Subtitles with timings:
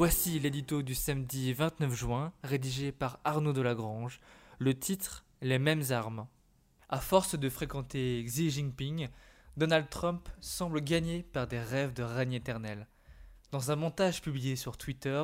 [0.00, 4.18] Voici l'édito du samedi 29 juin, rédigé par Arnaud Delagrange.
[4.58, 6.26] Le titre Les mêmes armes.
[6.88, 9.08] À force de fréquenter Xi Jinping,
[9.58, 12.88] Donald Trump semble gagner par des rêves de règne éternel.
[13.50, 15.22] Dans un montage publié sur Twitter,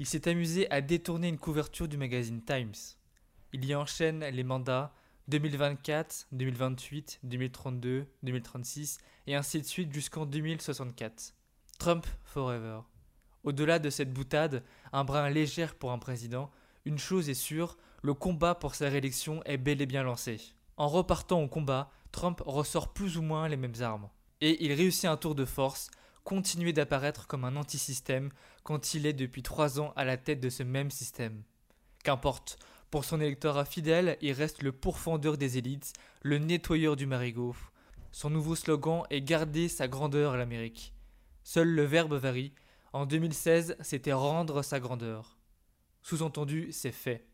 [0.00, 2.74] il s'est amusé à détourner une couverture du magazine Times.
[3.52, 4.92] Il y enchaîne les mandats
[5.28, 8.98] 2024, 2028, 2032, 2036
[9.28, 11.32] et ainsi de suite jusqu'en 2064.
[11.78, 12.80] Trump Forever.
[13.44, 16.50] Au-delà de cette boutade, un brin légère pour un président,
[16.84, 20.40] une chose est sûre, le combat pour sa réélection est bel et bien lancé.
[20.76, 24.08] En repartant au combat, Trump ressort plus ou moins les mêmes armes.
[24.40, 25.90] Et il réussit un tour de force,
[26.24, 28.30] continuer d'apparaître comme un anti-système
[28.62, 31.42] quand il est depuis trois ans à la tête de ce même système.
[32.04, 32.58] Qu'importe,
[32.90, 37.56] pour son électorat fidèle, il reste le pourfendeur des élites, le nettoyeur du marigot.
[38.12, 40.94] Son nouveau slogan est Garder sa grandeur à l'Amérique.
[41.42, 42.52] Seul le verbe varie.
[42.96, 45.36] En 2016, c'était rendre sa grandeur.
[46.00, 47.28] Sous-entendu, c'est fait.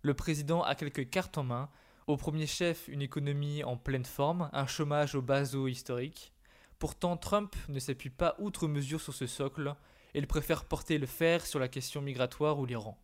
[0.00, 1.68] Le président a quelques cartes en main.
[2.06, 6.32] Au premier chef, une économie en pleine forme, un chômage au bas historique.
[6.78, 9.74] Pourtant, Trump ne s'appuie pas outre mesure sur ce socle,
[10.14, 12.98] et il préfère porter le fer sur la question migratoire ou l'Iran.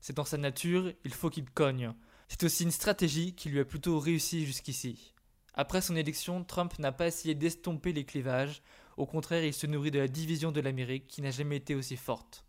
[0.00, 1.94] C'est dans sa nature, il faut qu'il cogne.
[2.26, 5.14] C'est aussi une stratégie qui lui a plutôt réussi jusqu'ici.
[5.54, 8.60] Après son élection, Trump n'a pas essayé d'estomper les clivages,
[8.98, 11.96] au contraire il se nourrit de la division de l'Amérique qui n'a jamais été aussi
[11.96, 12.44] forte.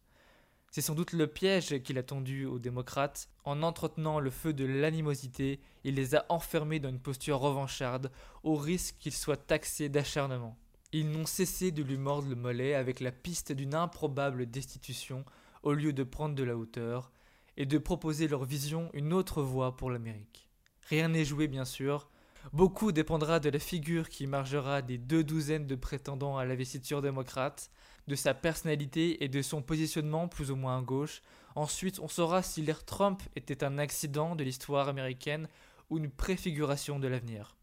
[0.71, 3.29] C'est sans doute le piège qu'il a tendu aux démocrates.
[3.43, 8.11] En entretenant le feu de l'animosité, il les a enfermés dans une posture revancharde,
[8.43, 10.57] au risque qu'ils soient taxés d'acharnement.
[10.91, 15.25] Ils n'ont cessé de lui mordre le mollet avec la piste d'une improbable destitution,
[15.63, 17.11] au lieu de prendre de la hauteur,
[17.57, 20.49] et de proposer leur vision une autre voie pour l'Amérique.
[20.87, 22.09] Rien n'est joué bien sûr,
[22.53, 27.71] beaucoup dépendra de la figure qui émergera des deux douzaines de prétendants à l'investiture démocrate,
[28.07, 31.21] de sa personnalité et de son positionnement plus ou moins à gauche.
[31.55, 35.47] Ensuite, on saura si l'ère Trump était un accident de l'histoire américaine
[35.89, 37.55] ou une préfiguration de l'avenir.